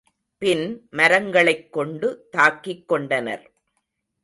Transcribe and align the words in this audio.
பின் 0.37 0.87
மரங்களைக் 0.91 1.73
கொண்டு 1.73 2.27
தாக்கிக் 2.31 2.87
கொண்டனர். 2.87 3.51